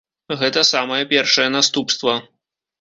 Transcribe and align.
Гэта 0.39 0.63
самае 0.69 0.97
першае 1.13 1.47
наступства. 1.59 2.19